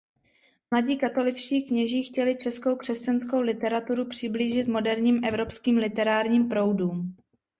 Mladí 0.71 0.97
katoličtí 0.97 1.63
kněží 1.63 2.03
chtěli 2.03 2.37
českou 2.37 2.75
křesťanskou 2.75 3.41
literaturu 3.41 4.05
přiblížit 4.05 4.67
moderním 4.67 5.23
evropským 5.25 5.77
literárním 5.77 6.49
proudům. 6.49 7.15